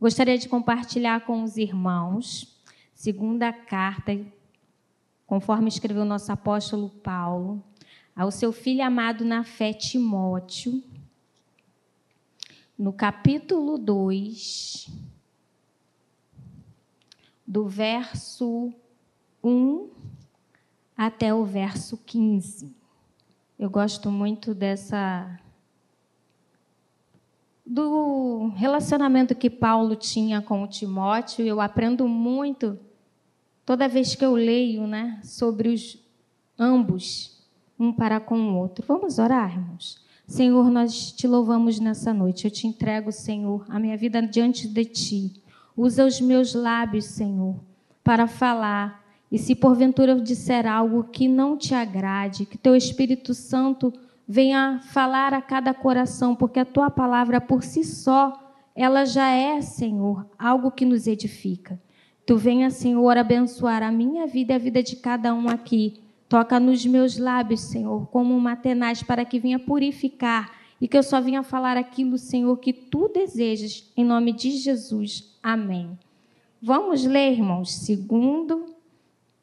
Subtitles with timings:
[0.00, 2.56] Gostaria de compartilhar com os irmãos,
[2.94, 4.16] segunda carta,
[5.26, 7.60] conforme escreveu nosso apóstolo Paulo,
[8.14, 10.80] ao seu filho amado na fé, Timóteo,
[12.78, 14.88] no capítulo 2,
[17.44, 18.72] do verso
[19.42, 19.90] 1
[20.96, 22.72] até o verso 15.
[23.58, 25.40] Eu gosto muito dessa
[27.68, 32.78] do relacionamento que Paulo tinha com o Timóteo, eu aprendo muito
[33.66, 36.02] toda vez que eu leio, né, sobre os
[36.58, 37.46] ambos,
[37.78, 38.82] um para com o outro.
[38.88, 40.02] Vamos orar, irmãos.
[40.26, 42.46] Senhor, nós te louvamos nessa noite.
[42.46, 45.42] Eu te entrego, Senhor, a minha vida diante de ti.
[45.76, 47.54] Usa os meus lábios, Senhor,
[48.02, 49.04] para falar.
[49.30, 53.92] E se porventura eu disser algo que não te agrade, que teu Espírito Santo
[54.28, 58.38] venha falar a cada coração, porque a tua palavra por si só,
[58.76, 61.80] ela já é, Senhor, algo que nos edifica.
[62.26, 66.02] Tu venha, Senhor, abençoar a minha vida e a vida de cada um aqui.
[66.28, 71.02] Toca nos meus lábios, Senhor, como uma tenaz para que venha purificar e que eu
[71.02, 75.34] só venha falar aquilo, Senhor, que tu desejas, em nome de Jesus.
[75.42, 75.98] Amém.
[76.60, 78.74] Vamos ler, irmãos, segundo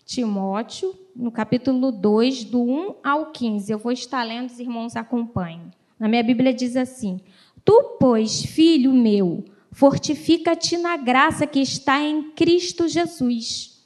[0.05, 3.71] Timóteo, no capítulo 2, do 1 ao 15.
[3.71, 5.71] Eu vou estar lendo, os irmãos acompanhem.
[5.99, 7.19] Na minha Bíblia diz assim:
[7.63, 13.83] Tu, pois, filho meu, fortifica-te na graça que está em Cristo Jesus.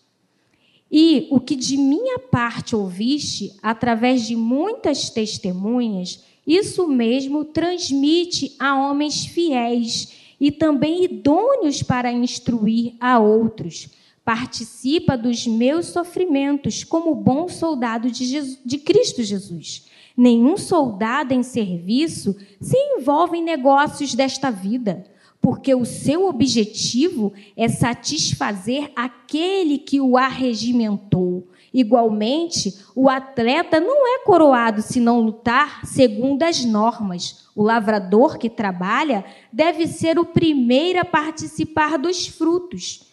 [0.92, 8.76] E o que de minha parte ouviste, através de muitas testemunhas, isso mesmo transmite a
[8.76, 13.88] homens fiéis e também idôneos para instruir a outros
[14.30, 19.88] participa dos meus sofrimentos como bom soldado de, Jesus, de Cristo Jesus.
[20.16, 25.04] Nenhum soldado em serviço se envolve em negócios desta vida,
[25.42, 31.48] porque o seu objetivo é satisfazer aquele que o arregimentou.
[31.74, 37.48] Igualmente, o atleta não é coroado se não lutar segundo as normas.
[37.56, 43.09] O lavrador que trabalha deve ser o primeiro a participar dos frutos.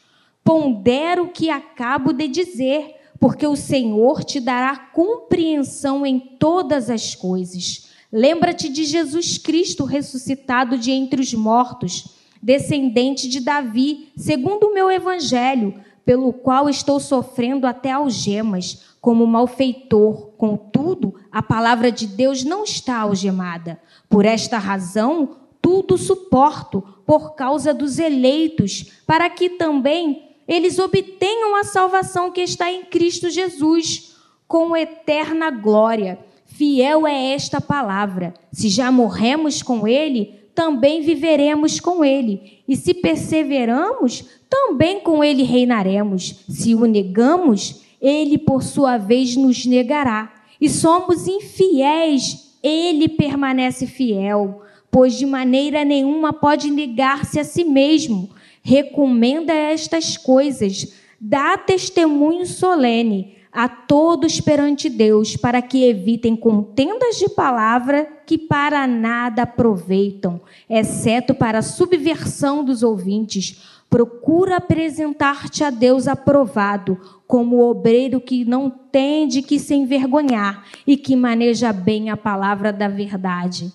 [0.46, 7.16] Pondera o que acabo de dizer, porque o Senhor te dará compreensão em todas as
[7.16, 7.88] coisas.
[8.12, 14.88] Lembra-te de Jesus Cristo ressuscitado de entre os mortos, descendente de Davi, segundo o meu
[14.88, 15.74] evangelho,
[16.04, 20.28] pelo qual estou sofrendo até algemas, como malfeitor.
[20.36, 23.80] Contudo, a palavra de Deus não está algemada.
[24.08, 31.64] Por esta razão, tudo suporto por causa dos eleitos, para que também eles obtenham a
[31.64, 34.14] salvação que está em Cristo Jesus,
[34.46, 36.18] com eterna glória.
[36.46, 38.32] Fiel é esta palavra.
[38.52, 42.60] Se já morremos com Ele, também viveremos com Ele.
[42.66, 46.44] E se perseveramos, também com Ele reinaremos.
[46.48, 50.32] Se o negamos, Ele, por sua vez, nos negará.
[50.60, 58.30] E somos infiéis, Ele permanece fiel, pois de maneira nenhuma pode negar-se a si mesmo
[58.66, 67.28] recomenda estas coisas, dá testemunho solene a todos perante Deus, para que evitem contendas de
[67.28, 73.62] palavra que para nada aproveitam, exceto para a subversão dos ouvintes.
[73.88, 80.96] Procura apresentar-te a Deus aprovado, como obreiro que não tem de que se envergonhar e
[80.96, 83.72] que maneja bem a palavra da verdade.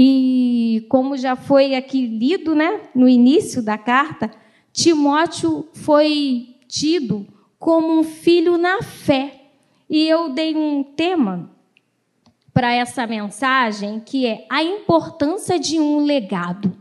[0.00, 4.30] E como já foi aqui lido, né, no início da carta,
[4.72, 7.26] Timóteo foi tido
[7.58, 9.46] como um filho na fé.
[9.90, 11.50] E eu dei um tema
[12.54, 16.72] para essa mensagem que é a importância de um legado.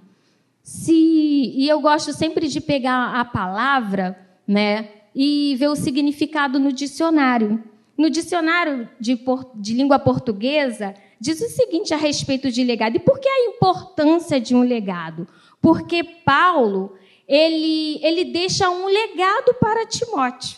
[0.61, 4.15] Se e eu gosto sempre de pegar a palavra,
[4.47, 7.63] né, e ver o significado no dicionário.
[7.97, 9.19] No dicionário de,
[9.55, 12.95] de língua portuguesa, diz o seguinte a respeito de legado.
[12.95, 15.27] E por que a importância de um legado?
[15.61, 16.95] Porque Paulo,
[17.27, 20.57] ele, ele deixa um legado para Timóteo.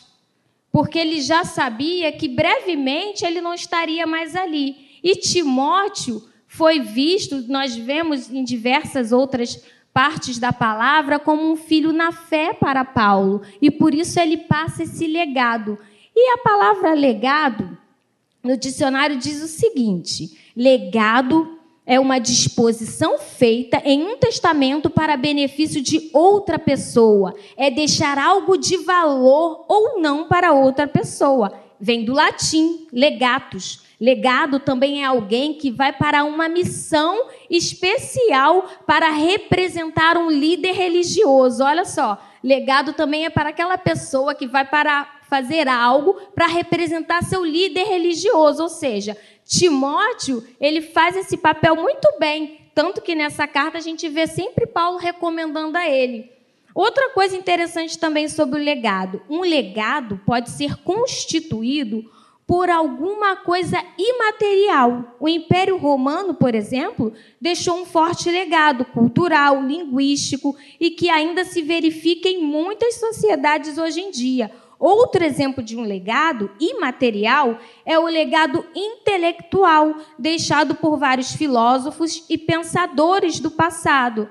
[0.72, 4.76] Porque ele já sabia que brevemente ele não estaria mais ali.
[5.04, 9.64] E Timóteo foi visto, nós vemos em diversas outras
[9.94, 13.42] partes da palavra, como um filho na fé para Paulo.
[13.62, 15.78] E por isso ele passa esse legado.
[16.16, 17.78] E a palavra legado,
[18.44, 25.82] no dicionário, diz o seguinte: Legado é uma disposição feita em um testamento para benefício
[25.82, 27.34] de outra pessoa.
[27.56, 31.54] É deixar algo de valor ou não para outra pessoa.
[31.80, 33.84] Vem do latim, legatus.
[34.02, 41.64] Legado também é alguém que vai para uma missão especial para representar um líder religioso.
[41.64, 47.24] Olha só, legado também é para aquela pessoa que vai para fazer algo para representar
[47.24, 49.16] seu líder religioso, ou seja,
[49.46, 54.68] Timóteo, ele faz esse papel muito bem, tanto que nessa carta a gente vê sempre
[54.68, 56.32] Paulo recomendando a ele.
[56.74, 62.10] Outra coisa interessante também sobre o legado: um legado pode ser constituído
[62.50, 65.16] por alguma coisa imaterial.
[65.20, 71.62] O Império Romano, por exemplo, deixou um forte legado cultural, linguístico e que ainda se
[71.62, 74.50] verifica em muitas sociedades hoje em dia.
[74.80, 82.38] Outro exemplo de um legado imaterial é o legado intelectual deixado por vários filósofos e
[82.38, 84.30] pensadores do passado.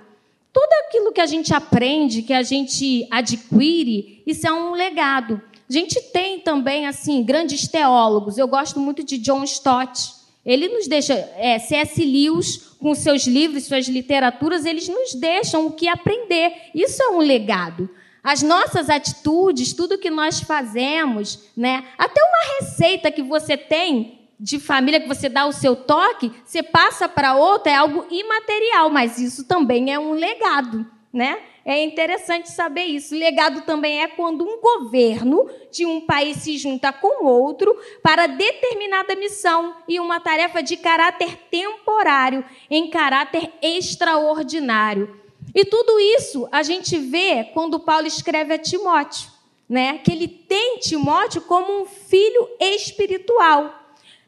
[0.50, 5.40] Tudo aquilo que a gente aprende, que a gente adquire, isso é um legado.
[5.68, 8.38] A gente tem também, assim, grandes teólogos.
[8.38, 10.14] Eu gosto muito de John Stott.
[10.46, 12.02] Ele nos deixa, é, C.S.
[12.02, 16.52] Lewis, com seus livros, suas literaturas, eles nos deixam o que aprender.
[16.74, 17.90] Isso é um legado.
[18.22, 21.84] As nossas atitudes, tudo que nós fazemos, né?
[21.96, 26.62] Até uma receita que você tem de família que você dá o seu toque, você
[26.62, 31.38] passa para outra, é algo imaterial, mas isso também é um legado, né?
[31.64, 33.14] É interessante saber isso.
[33.14, 39.14] Legado também é quando um governo de um país se junta com outro para determinada
[39.14, 45.14] missão e uma tarefa de caráter temporário, em caráter extraordinário.
[45.58, 49.28] E tudo isso a gente vê quando Paulo escreve a Timóteo,
[49.68, 49.98] né?
[49.98, 53.74] Que ele tem Timóteo como um filho espiritual.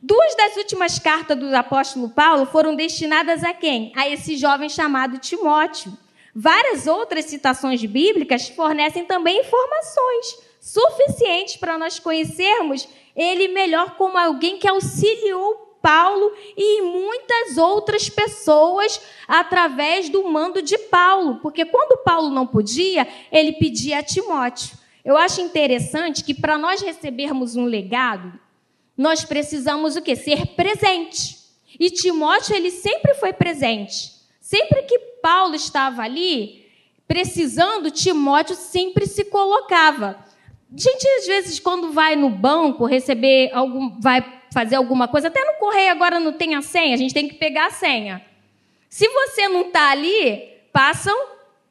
[0.03, 3.93] Duas das últimas cartas do apóstolo Paulo foram destinadas a quem?
[3.95, 5.97] A esse jovem chamado Timóteo.
[6.35, 14.59] Várias outras citações bíblicas fornecem também informações suficientes para nós conhecermos ele melhor como alguém
[14.59, 22.31] que auxiliou Paulo e muitas outras pessoas através do mando de Paulo, porque quando Paulo
[22.31, 24.79] não podia, ele pedia a Timóteo.
[25.05, 28.39] Eu acho interessante que para nós recebermos um legado,
[28.97, 30.15] nós precisamos o quê?
[30.15, 31.39] Ser presente.
[31.79, 34.13] E Timóteo ele sempre foi presente.
[34.41, 36.67] Sempre que Paulo estava ali,
[37.09, 40.23] precisando, Timóteo sempre se colocava.
[40.77, 45.59] Gente, às vezes, quando vai no banco receber algum, vai fazer alguma coisa, até no
[45.59, 48.25] correio agora não tem a senha, a gente tem que pegar a senha.
[48.89, 51.17] Se você não está ali, passam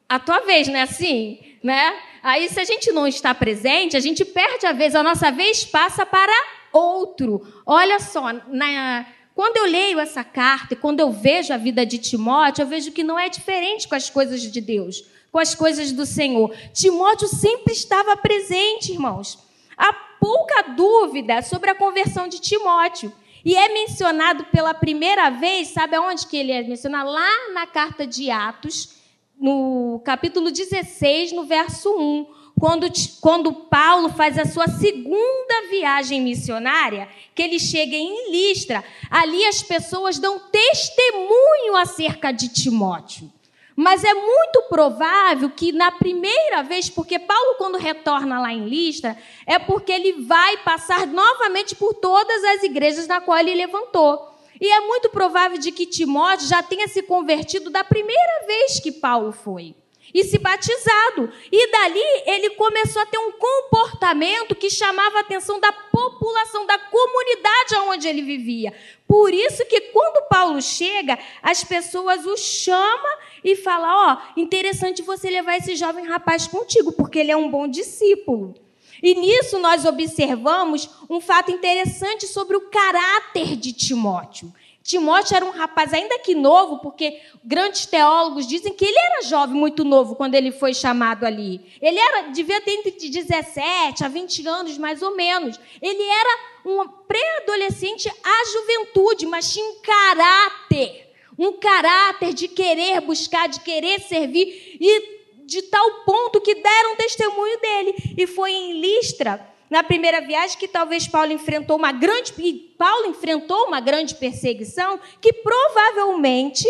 [0.08, 1.38] a tua vez, não é assim?
[1.62, 1.94] Né?
[2.22, 5.64] Aí, se a gente não está presente, a gente perde a vez, a nossa vez
[5.64, 6.32] passa para
[6.72, 7.46] outro.
[7.66, 11.98] Olha só, na, quando eu leio essa carta e quando eu vejo a vida de
[11.98, 15.92] Timóteo, eu vejo que não é diferente com as coisas de Deus, com as coisas
[15.92, 16.54] do Senhor.
[16.72, 19.49] Timóteo sempre estava presente, irmãos.
[19.80, 23.10] Há pouca dúvida sobre a conversão de Timóteo.
[23.42, 27.08] E é mencionado pela primeira vez, sabe aonde que ele é mencionado?
[27.08, 28.96] Lá na carta de Atos,
[29.40, 32.26] no capítulo 16, no verso 1
[32.60, 32.86] quando,
[33.22, 39.62] quando Paulo faz a sua segunda viagem missionária, que ele chega em Listra, ali as
[39.62, 43.32] pessoas dão testemunho acerca de Timóteo.
[43.80, 49.16] Mas é muito provável que na primeira vez, porque Paulo, quando retorna lá em Listra,
[49.46, 54.34] é porque ele vai passar novamente por todas as igrejas na qual ele levantou.
[54.60, 58.92] E é muito provável de que Timóteo já tenha se convertido da primeira vez que
[58.92, 59.74] Paulo foi
[60.12, 61.32] e se batizado.
[61.50, 66.78] E dali ele começou a ter um comportamento que chamava a atenção da população, da
[66.78, 68.74] comunidade onde ele vivia.
[69.10, 75.02] Por isso que quando Paulo chega, as pessoas o chamam e falam: ó, oh, interessante
[75.02, 78.54] você levar esse jovem rapaz contigo, porque ele é um bom discípulo.
[79.02, 84.52] E nisso nós observamos um fato interessante sobre o caráter de Timóteo.
[84.82, 89.54] Timóteo era um rapaz ainda que novo, porque grandes teólogos dizem que ele era jovem,
[89.54, 91.60] muito novo, quando ele foi chamado ali.
[91.82, 95.60] Ele era, devia ter entre 17 a 20 anos, mais ou menos.
[95.82, 101.12] Ele era um pré-adolescente à juventude, mas tinha um caráter.
[101.38, 107.60] Um caráter de querer buscar, de querer servir, e de tal ponto que deram testemunho
[107.60, 108.14] dele.
[108.16, 112.32] E foi em Listra na primeira viagem que talvez Paulo enfrentou uma grande
[112.76, 116.66] Paulo enfrentou uma grande perseguição que provavelmente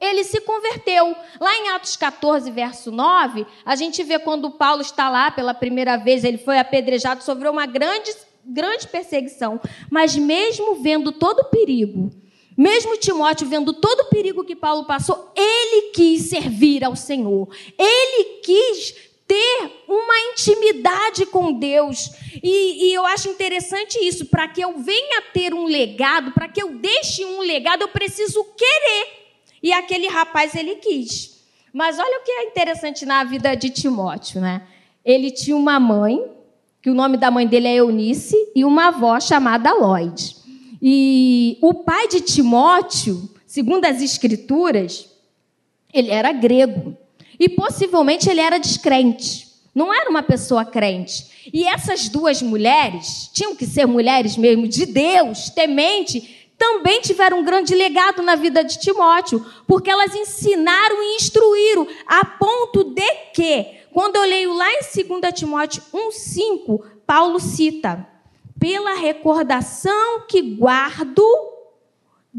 [0.00, 1.14] ele se converteu.
[1.40, 5.96] Lá em Atos 14, verso 9, a gente vê quando Paulo está lá pela primeira
[5.96, 8.12] vez, ele foi apedrejado, sofreu uma grande,
[8.44, 9.60] grande perseguição.
[9.90, 12.10] Mas mesmo vendo todo o perigo,
[12.56, 17.48] mesmo Timóteo vendo todo o perigo que Paulo passou, ele quis servir ao Senhor.
[17.78, 22.10] Ele quis ter uma intimidade com Deus.
[22.42, 24.26] E, e eu acho interessante isso.
[24.26, 28.42] Para que eu venha ter um legado, para que eu deixe um legado, eu preciso
[28.56, 29.28] querer.
[29.62, 31.44] E aquele rapaz, ele quis.
[31.72, 34.66] Mas olha o que é interessante na vida de Timóteo, né?
[35.04, 36.24] Ele tinha uma mãe,
[36.80, 40.36] que o nome da mãe dele é Eunice, e uma avó chamada Lloyd.
[40.80, 45.10] E o pai de Timóteo, segundo as escrituras,
[45.92, 46.96] ele era grego.
[47.38, 49.46] E possivelmente ele era descrente.
[49.74, 51.50] Não era uma pessoa crente.
[51.52, 57.44] E essas duas mulheres, tinham que ser mulheres mesmo de Deus, temente, também tiveram um
[57.44, 63.66] grande legado na vida de Timóteo, porque elas ensinaram e instruíram, a ponto de que,
[63.92, 68.06] quando eu leio lá em 2 Timóteo 1,5, Paulo cita:
[68.58, 71.24] pela recordação que guardo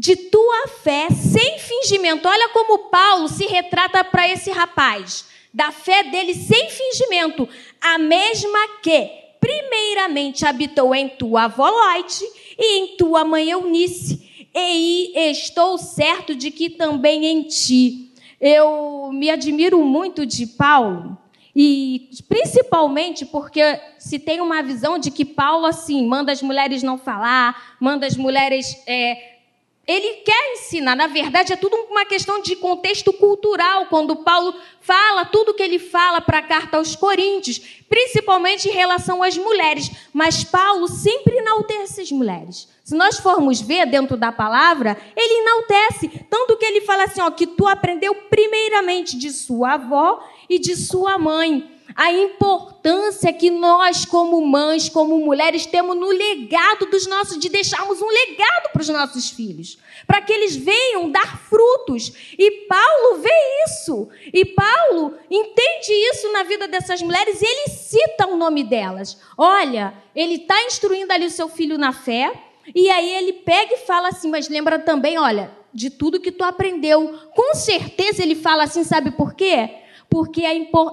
[0.00, 2.26] de tua fé sem fingimento.
[2.26, 7.46] Olha como Paulo se retrata para esse rapaz, da fé dele sem fingimento,
[7.78, 12.24] a mesma que primeiramente habitou em tua avó Loite
[12.58, 18.10] e em tua mãe Eunice, e estou certo de que também em ti.
[18.40, 21.18] Eu me admiro muito de Paulo,
[21.54, 23.60] e principalmente porque
[23.98, 28.16] se tem uma visão de que Paulo assim manda as mulheres não falar, manda as
[28.16, 29.39] mulheres é,
[29.86, 35.24] ele quer ensinar, na verdade, é tudo uma questão de contexto cultural, quando Paulo fala
[35.24, 37.58] tudo que ele fala para a carta aos Coríntios,
[37.88, 39.90] principalmente em relação às mulheres.
[40.12, 42.68] Mas Paulo sempre enaltece as mulheres.
[42.84, 47.30] Se nós formos ver dentro da palavra, ele enaltece, tanto que ele fala assim: ó,
[47.30, 54.06] que tu aprendeu primeiramente de sua avó e de sua mãe a importância que nós,
[54.06, 58.88] como mães, como mulheres, temos no legado dos nossos, de deixarmos um legado para os
[58.88, 59.76] nossos filhos,
[60.06, 62.10] para que eles venham dar frutos.
[62.38, 63.30] E Paulo vê
[63.66, 69.20] isso, e Paulo entende isso na vida dessas mulheres, e ele cita o nome delas.
[69.36, 72.32] Olha, ele está instruindo ali o seu filho na fé,
[72.74, 76.44] e aí ele pega e fala assim, mas lembra também, olha, de tudo que tu
[76.44, 77.28] aprendeu.
[77.34, 79.80] Com certeza ele fala assim, sabe por quê?
[80.10, 80.42] Porque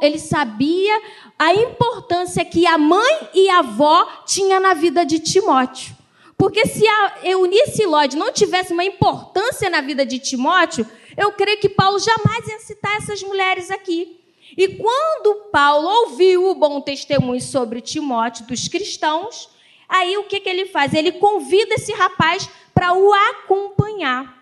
[0.01, 1.01] ele sabia
[1.39, 5.97] a importância que a mãe e a avó tinham na vida de Timóteo.
[6.37, 10.85] Porque se a Eunice Lloyd não tivesse uma importância na vida de Timóteo,
[11.17, 14.19] eu creio que Paulo jamais ia citar essas mulheres aqui.
[14.55, 19.49] E quando Paulo ouviu o bom testemunho sobre Timóteo dos cristãos,
[19.89, 20.93] aí o que, que ele faz?
[20.93, 24.36] Ele convida esse rapaz para o acompanhar.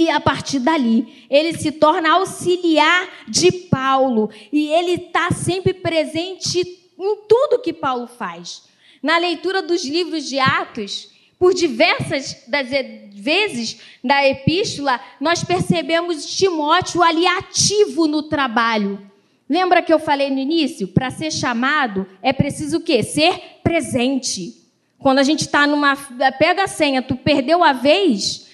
[0.00, 4.30] E a partir dali, ele se torna auxiliar de Paulo.
[4.50, 6.58] E ele está sempre presente
[6.98, 8.62] em tudo que Paulo faz.
[9.02, 12.68] Na leitura dos livros de Atos, por diversas das
[13.12, 18.98] vezes da epístola, nós percebemos Timóteo ali ativo no trabalho.
[19.46, 20.88] Lembra que eu falei no início?
[20.88, 23.02] Para ser chamado, é preciso o quê?
[23.02, 24.62] Ser presente.
[24.98, 25.94] Quando a gente está numa.
[26.38, 28.48] Pega a senha, tu perdeu a vez,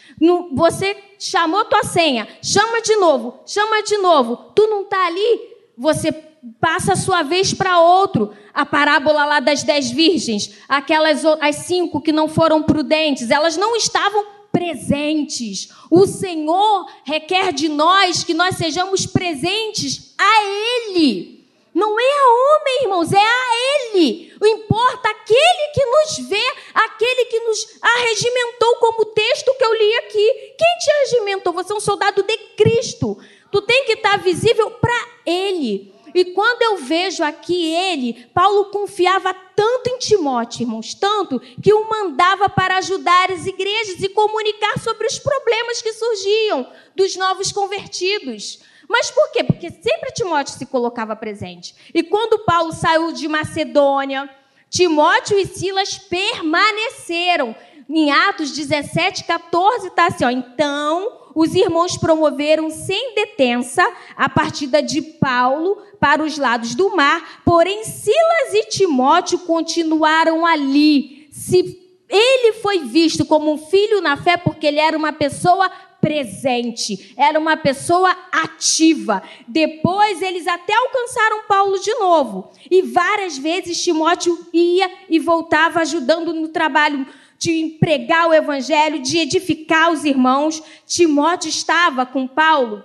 [0.52, 4.36] você chamou tua senha, chama de novo, chama de novo.
[4.54, 5.40] Tu não está ali,
[5.76, 6.12] você
[6.60, 8.32] passa a sua vez para outro.
[8.54, 13.76] A parábola lá das dez virgens, aquelas as cinco que não foram prudentes, elas não
[13.76, 15.68] estavam presentes.
[15.90, 21.35] O Senhor requer de nós que nós sejamos presentes a Ele.
[21.76, 24.32] Não é a homem, irmãos, é a Ele.
[24.40, 29.74] O importa aquele que nos vê, aquele que nos arregimentou, como o texto que eu
[29.74, 30.54] li aqui.
[30.56, 31.52] Quem te arregimentou?
[31.52, 33.18] Você é um soldado de Cristo.
[33.52, 35.92] Tu tem que estar visível para Ele.
[36.14, 41.90] E quando eu vejo aqui ele, Paulo confiava tanto em Timóteo, irmãos, tanto que o
[41.90, 48.60] mandava para ajudar as igrejas e comunicar sobre os problemas que surgiam dos novos convertidos.
[48.88, 49.44] Mas por quê?
[49.44, 51.74] Porque sempre Timóteo se colocava presente.
[51.94, 54.28] E quando Paulo saiu de Macedônia,
[54.70, 57.54] Timóteo e Silas permaneceram.
[57.88, 64.82] Em Atos 17, 14, está assim: ó, então os irmãos promoveram sem detença a partida
[64.82, 71.28] de Paulo para os lados do mar, porém Silas e Timóteo continuaram ali.
[71.30, 71.78] Se
[72.08, 75.70] ele foi visto como um filho na fé porque ele era uma pessoa
[76.06, 79.20] presente, era uma pessoa ativa.
[79.48, 82.52] Depois eles até alcançaram Paulo de novo.
[82.70, 87.04] E várias vezes Timóteo ia e voltava ajudando no trabalho
[87.36, 90.62] de pregar o evangelho, de edificar os irmãos.
[90.86, 92.84] Timóteo estava com Paulo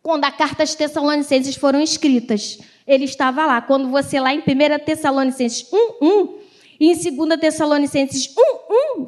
[0.00, 2.60] quando a carta aos Tessalonicenses foram escritas.
[2.86, 3.60] Ele estava lá.
[3.60, 5.68] Quando você lá em 1 Tessalonicenses
[6.00, 6.34] 1:1
[6.78, 8.55] e em 2 Tessalonicenses 1:1,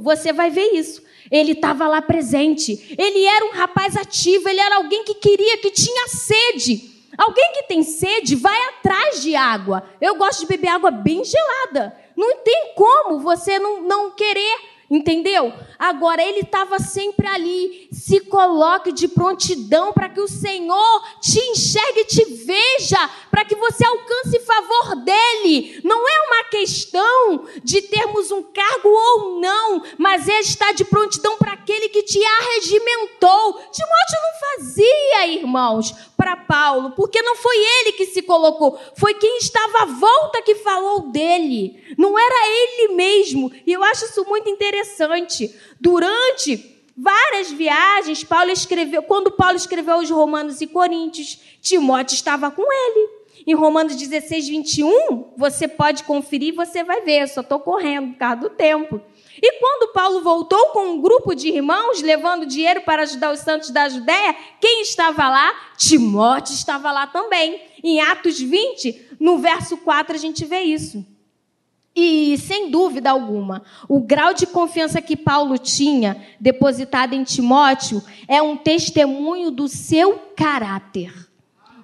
[0.00, 1.02] você vai ver isso.
[1.30, 2.94] Ele estava lá presente.
[2.98, 6.98] Ele era um rapaz ativo, ele era alguém que queria, que tinha sede.
[7.16, 9.82] Alguém que tem sede vai atrás de água.
[10.00, 11.96] Eu gosto de beber água bem gelada.
[12.16, 15.52] Não tem como você não, não querer Entendeu?
[15.78, 17.88] Agora ele estava sempre ali.
[17.92, 23.54] Se coloque de prontidão para que o Senhor te enxergue e te veja, para que
[23.54, 25.80] você alcance favor dele.
[25.84, 31.36] Não é uma questão de termos um cargo ou não, mas é estar de prontidão
[31.36, 33.52] para aquele que te arregimentou.
[33.70, 39.38] Timóteo não fazia, irmãos, para Paulo, porque não foi ele que se colocou, foi quem
[39.38, 41.80] estava à volta que falou dele.
[41.96, 43.52] Não era ele mesmo.
[43.64, 45.54] E eu acho isso muito interessante.
[45.80, 52.64] Durante várias viagens, Paulo escreveu, quando Paulo escreveu aos Romanos e Coríntios, Timóteo estava com
[52.64, 53.18] ele.
[53.46, 58.18] Em Romanos 16, 21, você pode conferir, você vai ver, eu só estou correndo por
[58.18, 59.00] causa do tempo.
[59.40, 63.70] E quando Paulo voltou com um grupo de irmãos, levando dinheiro para ajudar os santos
[63.70, 65.54] da Judéia, quem estava lá?
[65.76, 67.60] Timóteo estava lá também.
[67.82, 71.06] Em Atos 20, no verso 4, a gente vê isso.
[71.94, 78.40] E, sem dúvida alguma, o grau de confiança que Paulo tinha depositado em Timóteo é
[78.40, 81.12] um testemunho do seu caráter.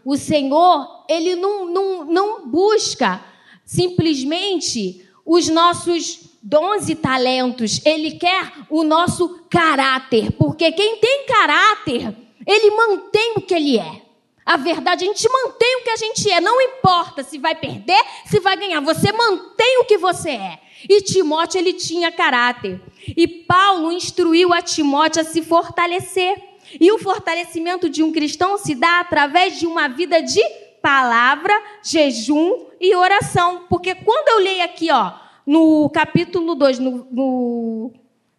[0.05, 3.25] O Senhor, ele não, não, não busca
[3.65, 12.15] simplesmente os nossos dons talentos, ele quer o nosso caráter, porque quem tem caráter,
[12.47, 14.03] ele mantém o que ele é.
[14.45, 17.99] A verdade, a gente mantém o que a gente é, não importa se vai perder,
[18.27, 20.61] se vai ganhar, você mantém o que você é.
[20.87, 22.79] E Timóteo, ele tinha caráter.
[23.17, 26.37] E Paulo instruiu a Timóteo a se fortalecer.
[26.79, 30.43] E o fortalecimento de um cristão se dá através de uma vida de
[30.83, 33.65] palavra, jejum e oração.
[33.71, 37.93] Porque quando eu leio aqui, ó, no capítulo 2, no, no,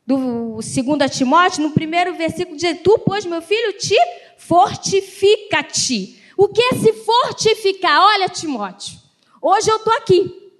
[0.05, 3.95] do 2 Timóteo, no primeiro versículo, diz: Tu, pois, meu filho, te
[4.38, 6.21] fortifica-te.
[6.38, 8.01] O que é se fortificar?
[8.01, 8.97] Olha, Timóteo,
[9.41, 10.51] hoje eu estou aqui,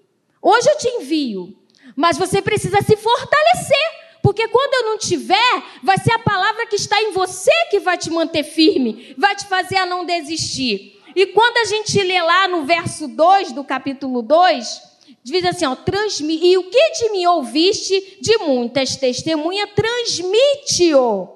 [0.42, 1.56] hoje eu te envio,
[1.96, 4.06] mas você precisa se fortalecer.
[4.22, 7.96] Porque quando eu não tiver, vai ser a palavra que está em você que vai
[7.96, 11.00] te manter firme, vai te fazer a não desistir.
[11.16, 14.82] E quando a gente lê lá no verso 2 do capítulo 2,
[15.26, 21.36] diz assim, ó, transmi, e o que de mim ouviste de muitas testemunhas, transmite-o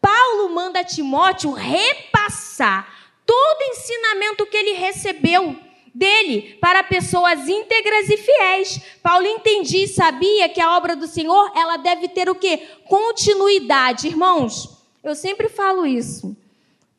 [0.00, 2.88] Paulo manda Timóteo repassar
[3.26, 5.56] todo ensinamento que ele recebeu
[5.92, 8.80] dele para pessoas íntegras e fiéis.
[9.02, 12.68] Paulo entendia e sabia que a obra do Senhor, ela deve ter o quê?
[12.88, 14.06] Continuidade.
[14.06, 16.36] Irmãos, eu sempre falo isso.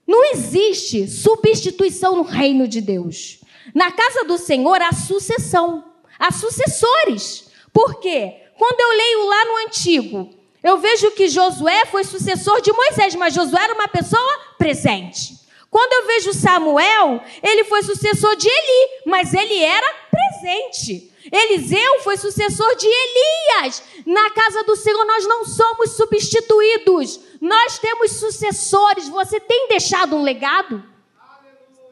[0.05, 3.39] Não existe substituição no reino de Deus.
[3.73, 5.86] Na casa do Senhor há sucessão,
[6.19, 7.49] há sucessores.
[7.73, 8.33] Por quê?
[8.57, 10.29] Quando eu leio lá no Antigo,
[10.63, 15.37] eu vejo que Josué foi sucessor de Moisés, mas Josué era uma pessoa presente.
[15.69, 21.13] Quando eu vejo Samuel, ele foi sucessor de Eli, mas ele era presente.
[21.31, 23.83] Eliseu foi sucessor de Elias.
[24.05, 29.09] Na casa do Senhor nós não somos substituídos, nós temos sucessores.
[29.09, 30.83] Você tem deixado um legado?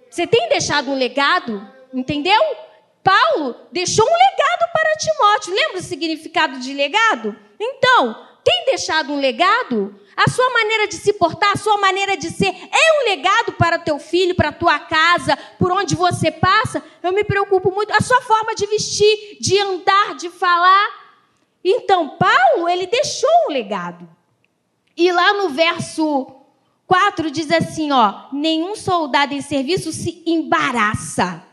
[0.10, 1.70] Você tem deixado um legado?
[1.94, 2.42] Entendeu?
[3.06, 5.54] Paulo deixou um legado para Timóteo.
[5.54, 7.36] Lembra o significado de legado?
[7.60, 9.94] Então, tem deixado um legado?
[10.18, 13.78] A sua maneira de se portar, a sua maneira de ser é um legado para
[13.78, 16.84] teu filho, para tua casa, por onde você passa?
[17.04, 17.94] Eu me preocupo muito.
[17.94, 21.06] A sua forma de vestir, de andar, de falar.
[21.64, 24.10] Então, Paulo, ele deixou um legado.
[24.98, 26.26] E lá no verso
[26.88, 31.46] 4 diz assim, ó: nenhum soldado em serviço se embaraça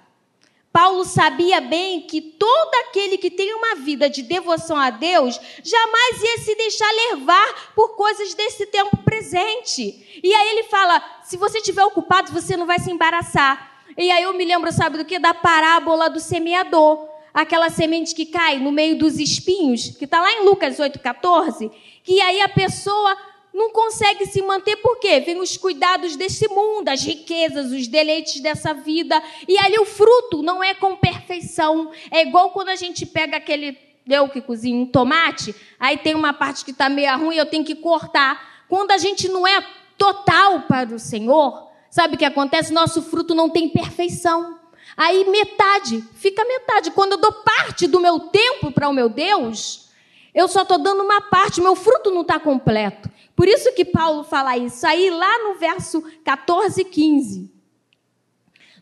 [0.72, 6.22] Paulo sabia bem que todo aquele que tem uma vida de devoção a Deus jamais
[6.22, 10.20] ia se deixar levar por coisas desse tempo presente.
[10.22, 13.70] E aí ele fala: se você estiver ocupado, você não vai se embaraçar.
[13.98, 15.18] E aí eu me lembro, sabe do que?
[15.18, 17.10] Da parábola do semeador.
[17.34, 21.70] Aquela semente que cai no meio dos espinhos, que está lá em Lucas 8,14.
[22.02, 23.16] Que aí a pessoa
[23.52, 25.20] não consegue se manter por quê?
[25.20, 29.22] Vem os cuidados desse mundo, as riquezas, os deleites dessa vida.
[29.46, 31.90] E ali o fruto não é com perfeição.
[32.10, 33.76] É igual quando a gente pega aquele,
[34.08, 37.64] eu que cozinho um tomate, aí tem uma parte que está meio ruim, eu tenho
[37.64, 38.64] que cortar.
[38.68, 39.62] Quando a gente não é
[39.98, 42.72] total para o Senhor, sabe o que acontece?
[42.72, 44.58] Nosso fruto não tem perfeição.
[44.96, 46.90] Aí metade, fica metade.
[46.90, 49.90] Quando eu dou parte do meu tempo para o meu Deus,
[50.34, 53.10] eu só estou dando uma parte, meu fruto não está completo.
[53.34, 57.50] Por isso que Paulo fala isso aí lá no verso 14 e 15.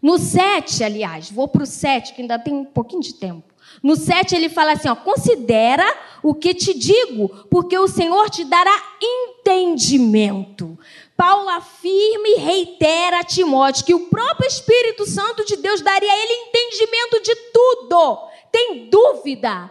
[0.02, 3.44] No 7, aliás, vou para o 7, que ainda tem um pouquinho de tempo.
[3.82, 5.84] No 7 ele fala assim: ó, considera
[6.22, 10.78] o que te digo, porque o Senhor te dará entendimento.
[11.16, 16.16] Paulo afirma e reitera a Timóteo que o próprio Espírito Santo de Deus daria a
[16.16, 18.28] ele entendimento entendimento de tudo.
[18.50, 19.70] Tem dúvida?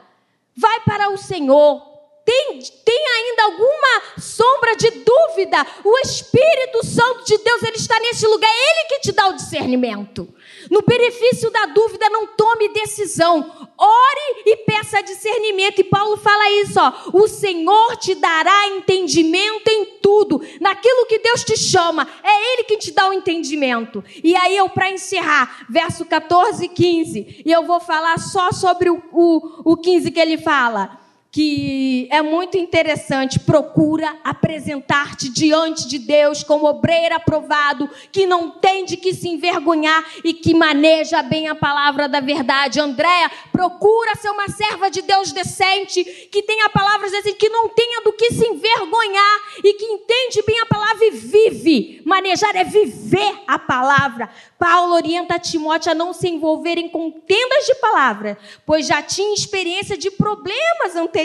[0.56, 1.89] Vai para o Senhor.
[2.30, 5.66] Tem, tem ainda alguma sombra de dúvida?
[5.84, 9.34] O Espírito Santo de Deus, ele está nesse lugar, é ele que te dá o
[9.34, 10.32] discernimento.
[10.70, 13.70] No benefício da dúvida, não tome decisão.
[13.76, 15.80] Ore e peça discernimento.
[15.80, 17.18] E Paulo fala isso, ó.
[17.18, 20.40] O Senhor te dará entendimento em tudo.
[20.62, 22.08] Naquilo que Deus te chama.
[22.22, 24.04] É Ele que te dá o entendimento.
[24.24, 27.42] E aí eu, para encerrar, verso 14 e 15.
[27.44, 32.24] E eu vou falar só sobre o, o, o 15 que ele fala que é
[32.24, 39.14] muito interessante, procura apresentar-te diante de Deus como obreiro aprovado, que não tem de que
[39.14, 42.80] se envergonhar e que maneja bem a palavra da verdade.
[42.80, 48.02] Andréa, procura ser uma serva de Deus decente, que tenha palavras assim, que não tenha
[48.02, 52.02] do que se envergonhar e que entende bem a palavra e vive.
[52.06, 54.30] Manejar é viver a palavra.
[54.58, 59.98] Paulo orienta Timóteo a não se envolver em contendas de palavra, pois já tinha experiência
[59.98, 61.19] de problemas anteriores,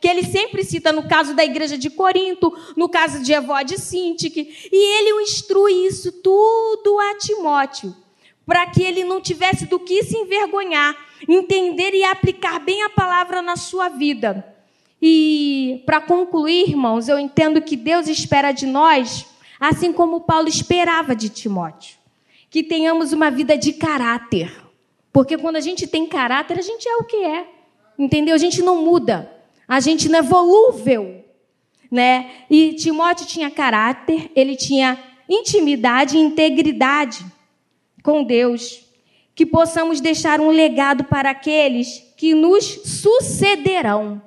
[0.00, 3.78] que ele sempre cita no caso da igreja de Corinto, no caso de Evode e
[3.78, 7.94] Sintique, e ele o instrui isso tudo a Timóteo,
[8.46, 10.96] para que ele não tivesse do que se envergonhar,
[11.28, 14.46] entender e aplicar bem a palavra na sua vida.
[15.00, 19.26] E para concluir, irmãos, eu entendo que Deus espera de nós,
[19.58, 22.02] assim como Paulo esperava de Timóteo
[22.52, 24.54] que tenhamos uma vida de caráter.
[25.10, 27.46] Porque quando a gente tem caráter, a gente é o que é.
[27.98, 28.34] Entendeu?
[28.34, 29.30] A gente não muda.
[29.66, 31.24] A gente não é volúvel.
[31.90, 32.30] Né?
[32.50, 37.24] E Timóteo tinha caráter, ele tinha intimidade e integridade
[38.02, 38.82] com Deus.
[39.34, 44.20] Que possamos deixar um legado para aqueles que nos sucederão.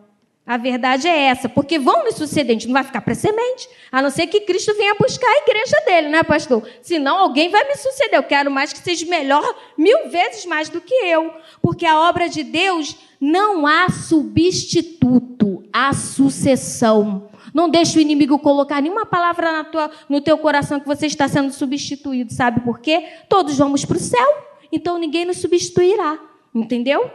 [0.48, 3.68] A verdade é essa, porque vão nos suceder, a gente não vai ficar para semente,
[3.92, 6.70] a não ser que Cristo venha buscar a igreja dele, né, pastor?
[6.84, 8.20] Senão alguém vai me suceder.
[8.20, 9.44] Eu quero mais que seja melhor,
[9.76, 11.34] mil vezes mais do que eu.
[11.64, 17.28] Porque a obra de Deus não há substituto, há sucessão.
[17.52, 21.52] Não deixe o inimigo colocar nenhuma palavra tua, no teu coração que você está sendo
[21.52, 22.32] substituído.
[22.32, 23.04] Sabe por quê?
[23.28, 26.20] Todos vamos para o céu, então ninguém nos substituirá.
[26.54, 27.10] Entendeu?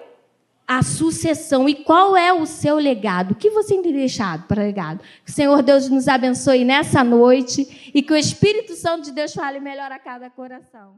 [0.71, 3.33] A sucessão e qual é o seu legado.
[3.33, 5.01] O que você tem deixado para legado?
[5.25, 9.35] Que o Senhor Deus nos abençoe nessa noite e que o Espírito Santo de Deus
[9.35, 10.95] fale melhor a cada coração.